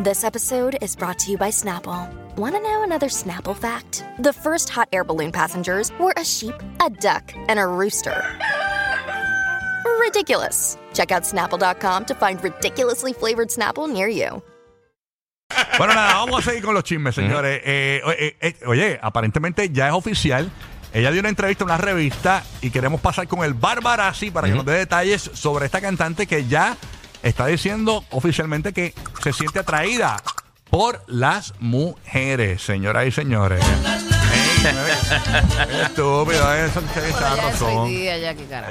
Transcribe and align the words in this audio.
This 0.00 0.22
episode 0.22 0.78
is 0.80 0.94
brought 0.94 1.18
to 1.18 1.32
you 1.32 1.36
by 1.36 1.50
Snapple. 1.50 2.08
Want 2.36 2.54
to 2.54 2.60
know 2.62 2.84
another 2.84 3.08
Snapple 3.08 3.56
fact? 3.56 4.04
The 4.20 4.32
first 4.32 4.68
hot 4.68 4.88
air 4.92 5.02
balloon 5.02 5.32
passengers 5.32 5.90
were 5.98 6.14
a 6.16 6.24
sheep, 6.24 6.54
a 6.80 6.88
duck, 6.88 7.34
and 7.48 7.58
a 7.58 7.66
rooster. 7.66 8.14
Ridiculous. 9.98 10.78
Check 10.94 11.10
out 11.10 11.24
snapple.com 11.24 12.04
to 12.04 12.14
find 12.14 12.40
ridiculously 12.44 13.12
flavored 13.12 13.48
Snapple 13.48 13.92
near 13.92 14.06
you. 14.06 14.40
Bueno, 15.78 15.94
nada, 15.94 16.14
vamos 16.14 16.46
a 16.46 16.50
seguir 16.50 16.62
con 16.62 16.74
los 16.74 16.84
chismes, 16.84 17.16
señores. 17.16 17.60
Eh, 17.64 18.00
eh, 18.06 18.36
eh, 18.40 18.54
oye, 18.66 19.00
aparentemente 19.02 19.70
ya 19.70 19.88
es 19.88 19.94
oficial. 19.94 20.48
Ella 20.92 21.10
dio 21.10 21.18
una 21.18 21.28
entrevista 21.28 21.64
a 21.64 21.66
una 21.66 21.76
revista 21.76 22.44
y 22.62 22.70
queremos 22.70 23.00
pasar 23.00 23.26
con 23.26 23.42
el 23.42 23.54
Barbarazzi 23.54 24.30
para 24.30 24.46
que 24.46 24.54
nos 24.54 24.64
dé 24.64 24.74
detalles 24.74 25.28
sobre 25.34 25.66
esta 25.66 25.80
cantante 25.80 26.28
que 26.28 26.46
ya 26.46 26.76
está 27.22 27.46
diciendo 27.46 28.04
oficialmente 28.10 28.72
que 28.72 28.94
se 29.22 29.32
siente 29.32 29.58
atraída 29.60 30.16
por 30.70 31.02
las 31.06 31.54
mujeres, 31.60 32.62
señoras 32.62 33.06
y 33.06 33.10
señores. 33.10 33.64
Estúpido, 35.82 36.54
eso. 36.54 36.82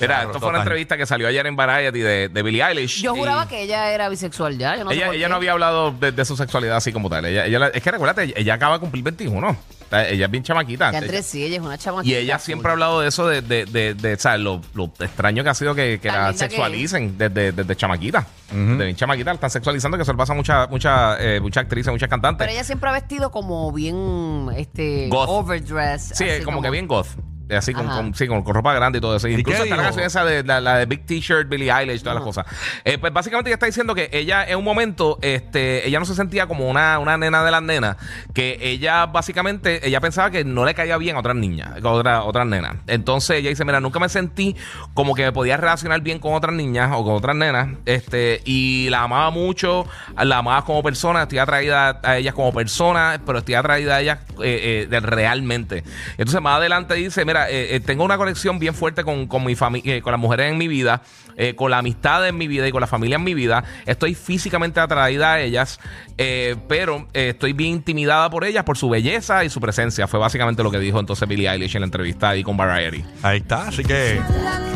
Mira, 0.00 0.22
esto 0.22 0.38
fue 0.40 0.48
una 0.50 0.58
entrevista 0.60 0.96
que 0.96 1.06
salió 1.06 1.26
ayer 1.28 1.46
en 1.46 1.56
Variety 1.56 1.98
de, 2.00 2.28
de 2.28 2.42
Billie 2.42 2.62
Eilish. 2.62 3.02
Yo 3.02 3.14
y 3.14 3.18
juraba 3.18 3.48
que 3.48 3.62
ella 3.62 3.90
era 3.92 4.08
bisexual 4.08 4.58
ya. 4.58 4.76
Yo 4.76 4.84
no 4.84 4.90
sé 4.90 4.96
ella, 4.96 5.12
ella 5.12 5.28
no 5.28 5.36
había 5.36 5.52
hablado 5.52 5.90
de, 5.92 6.12
de 6.12 6.24
su 6.24 6.36
sexualidad 6.36 6.76
así 6.76 6.92
como 6.92 7.08
tal. 7.08 7.24
Ella, 7.24 7.46
ella 7.46 7.58
la- 7.58 7.68
es 7.68 7.82
que 7.82 7.90
recuérdate, 7.90 8.32
ella 8.38 8.54
acaba 8.54 8.74
de 8.74 8.80
cumplir 8.80 9.04
21. 9.04 9.48
O 9.48 9.56
sea, 9.90 10.08
ella 10.08 10.26
es 10.26 10.30
bien 10.30 10.44
chamaquita. 10.44 10.90
Entre 10.96 11.22
sí, 11.22 11.44
ella 11.44 11.56
es 11.56 11.62
una 11.62 11.78
chamaquita. 11.78 12.14
Y 12.14 12.16
ella 12.16 12.38
siempre 12.38 12.68
ha 12.68 12.72
hablado 12.72 13.00
de 13.00 13.08
eso, 13.08 13.26
de, 13.26 13.42
de, 13.42 13.64
de, 13.66 13.94
de, 13.94 14.16
¿sabes? 14.18 14.40
Lo, 14.40 14.60
lo 14.74 14.84
extraño 15.00 15.42
que 15.42 15.50
ha 15.50 15.54
sido 15.54 15.74
que, 15.74 15.98
que 16.00 16.08
la 16.08 16.30
que 16.32 16.38
sexualicen 16.38 17.18
desde, 17.18 17.52
desde 17.52 17.76
chamaquita. 17.76 18.26
Desde 18.50 18.84
bien 18.84 18.96
chamaquita 18.96 19.30
la 19.30 19.34
están 19.34 19.50
sexualizando, 19.50 19.96
que 19.96 20.02
eso 20.02 20.12
le 20.12 20.18
pasa 20.18 20.32
a 20.32 20.36
muchas 20.36 20.70
mucha, 20.70 21.16
eh, 21.20 21.40
mucha 21.40 21.60
actrices, 21.60 21.92
muchas 21.92 22.08
cantantes. 22.08 22.46
Pero 22.46 22.52
ella 22.52 22.64
siempre 22.64 22.90
ha 22.90 22.92
vestido 22.92 23.30
como 23.30 23.72
bien, 23.72 24.48
este, 24.56 25.08
Goth. 25.08 25.28
overdress. 25.28 26.12
Sí, 26.14 26.28
así 26.28 26.42
como, 26.42 26.60
que 26.60 26.70
bien 26.70 26.86
goth. 26.86 27.08
Así 27.56 27.72
con, 27.74 27.86
con- 27.88 28.14
sí, 28.14 28.26
con, 28.26 28.42
con 28.42 28.54
ropa 28.54 28.72
grande 28.74 28.98
y 28.98 29.00
todo 29.00 29.16
eso. 29.16 29.28
Incluso 29.28 29.62
está 29.64 29.76
la 29.76 29.82
canción 29.82 30.04
esa 30.06 30.24
de 30.24 30.42
la, 30.44 30.60
la 30.60 30.76
de 30.78 30.86
Big 30.86 31.04
T-shirt, 31.06 31.48
Billie 31.48 31.70
Eilish, 31.72 32.00
todas 32.02 32.14
las 32.16 32.24
cosas. 32.24 32.46
Eh, 32.84 32.98
pues 32.98 33.12
básicamente 33.12 33.50
ella 33.50 33.54
está 33.54 33.66
diciendo 33.66 33.94
que 33.94 34.08
ella 34.12 34.44
en 34.44 34.58
un 34.58 34.64
momento, 34.64 35.18
este, 35.22 35.86
ella 35.86 35.98
no 35.98 36.04
se 36.04 36.14
sentía 36.14 36.46
como 36.46 36.68
una, 36.68 36.98
una 36.98 37.16
nena 37.16 37.44
de 37.44 37.50
las 37.50 37.62
nenas, 37.62 37.96
que 38.34 38.58
ella 38.60 39.06
básicamente, 39.06 39.86
ella 39.86 40.00
pensaba 40.00 40.30
que 40.30 40.44
no 40.44 40.64
le 40.64 40.74
caía 40.74 40.96
bien 40.96 41.16
a 41.16 41.20
otras 41.20 41.36
niñas, 41.36 41.70
a 41.82 41.88
otra- 41.88 42.22
otras 42.24 42.46
nenas. 42.46 42.76
Entonces 42.86 43.38
ella 43.38 43.50
dice, 43.50 43.64
mira, 43.64 43.80
nunca 43.80 43.98
me 43.98 44.08
sentí 44.08 44.56
como 44.94 45.14
que 45.14 45.22
me 45.22 45.32
podía 45.32 45.56
relacionar 45.56 46.00
bien 46.00 46.18
con 46.18 46.34
otras 46.34 46.54
niñas 46.54 46.90
o 46.94 47.04
con 47.04 47.14
otras 47.14 47.36
nenas, 47.36 47.68
este, 47.86 48.40
y 48.44 48.88
la 48.90 49.02
amaba 49.02 49.30
mucho, 49.30 49.86
la 50.16 50.38
amaba 50.38 50.64
como 50.64 50.82
persona, 50.82 51.22
estoy 51.22 51.38
atraída 51.38 52.00
a 52.02 52.16
ellas 52.16 52.34
como 52.34 52.52
persona, 52.52 53.20
pero 53.24 53.38
estoy 53.38 53.54
atraída 53.54 53.96
a 53.96 54.00
ellas 54.00 54.18
eh, 54.42 54.88
eh, 54.90 55.00
realmente. 55.00 55.84
Entonces 56.18 56.40
más 56.40 56.56
adelante 56.58 56.94
dice, 56.94 57.24
mira, 57.24 57.39
eh, 57.48 57.76
eh, 57.76 57.80
tengo 57.80 58.04
una 58.04 58.16
conexión 58.18 58.58
bien 58.58 58.74
fuerte 58.74 59.04
con, 59.04 59.26
con 59.26 59.44
mi 59.44 59.54
familia, 59.54 60.00
con 60.02 60.10
las 60.12 60.20
mujeres 60.20 60.50
en 60.50 60.58
mi 60.58 60.68
vida, 60.68 61.02
eh, 61.36 61.54
con 61.54 61.70
la 61.70 61.78
amistad 61.78 62.26
en 62.28 62.36
mi 62.36 62.48
vida 62.48 62.66
y 62.68 62.72
con 62.72 62.80
la 62.80 62.86
familia 62.86 63.16
en 63.16 63.24
mi 63.24 63.34
vida. 63.34 63.62
Estoy 63.86 64.14
físicamente 64.14 64.80
atraída 64.80 65.34
a 65.34 65.40
ellas, 65.40 65.78
eh, 66.18 66.56
pero 66.68 67.08
eh, 67.14 67.30
estoy 67.30 67.52
bien 67.52 67.70
intimidada 67.70 68.28
por 68.30 68.44
ellas, 68.44 68.64
por 68.64 68.76
su 68.76 68.88
belleza 68.88 69.44
y 69.44 69.50
su 69.50 69.60
presencia. 69.60 70.06
Fue 70.08 70.18
básicamente 70.20 70.62
lo 70.62 70.70
que 70.70 70.78
dijo 70.78 70.98
entonces 71.00 71.28
Billie 71.28 71.48
Eilish 71.48 71.74
en 71.76 71.82
la 71.82 71.86
entrevista 71.86 72.30
ahí 72.30 72.42
con 72.42 72.56
Variety. 72.56 73.04
Ahí 73.22 73.38
está, 73.38 73.68
así 73.68 73.82
que, 73.84 74.20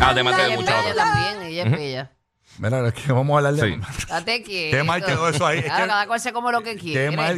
Además 0.00 0.36
de 0.36 0.56
muchas 0.56 0.74
otras. 0.86 0.96
también, 0.96 1.42
ella 1.42 1.64
es 1.64 1.70
bella. 1.70 2.10
mira, 2.58 2.86
es 2.88 2.94
que 2.94 3.12
vamos 3.12 3.34
a 3.34 3.38
hablar 3.48 3.54
de... 3.54 3.74
Sí. 3.74 4.06
Date 4.08 4.42
quieto. 4.42 4.76
Qué 4.76 4.82
mal 4.84 5.04
quedó 5.04 5.28
eso 5.28 5.44
ahí. 5.46 5.58
Es 5.58 5.64
Claro, 5.64 5.82
que- 5.84 5.88
cada 5.88 6.06
cual 6.06 6.20
se 6.20 6.32
come 6.32 6.52
lo 6.52 6.62
que 6.62 6.76
quiere. 6.76 7.10
Qué 7.10 7.16
mal 7.16 7.32